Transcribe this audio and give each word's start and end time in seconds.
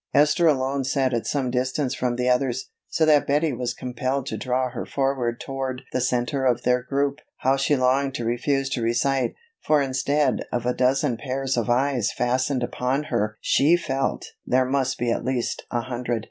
Esther 0.15 0.47
alone 0.47 0.83
sat 0.83 1.13
at 1.13 1.27
some 1.27 1.51
distance 1.51 1.93
from 1.93 2.15
the 2.15 2.27
others, 2.27 2.71
so 2.87 3.05
that 3.05 3.27
Betty 3.27 3.53
was 3.53 3.75
compelled 3.75 4.25
to 4.25 4.35
draw 4.35 4.71
her 4.71 4.83
forward 4.83 5.39
toward 5.39 5.83
the 5.93 6.01
center 6.01 6.43
of 6.43 6.63
their 6.63 6.81
group. 6.81 7.19
How 7.41 7.55
she 7.55 7.75
longed 7.75 8.15
to 8.15 8.25
refuse 8.25 8.67
to 8.69 8.81
recite, 8.81 9.35
for 9.63 9.79
instead 9.79 10.39
of 10.51 10.65
a 10.65 10.73
dozen 10.73 11.17
pairs 11.17 11.55
of 11.55 11.69
eyes 11.69 12.11
fastened 12.11 12.63
upon 12.63 13.03
her 13.13 13.37
she 13.41 13.77
felt 13.77 14.25
there 14.43 14.65
must 14.65 14.97
be 14.97 15.11
at 15.11 15.23
least 15.23 15.67
a 15.69 15.81
hundred! 15.81 16.19